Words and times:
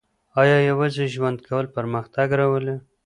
آیا 0.41 0.57
یوازې 0.69 1.03
ژوند 1.13 1.37
کول 1.47 1.65
پرمختګ 1.75 2.27
راولي؟ 2.39 2.75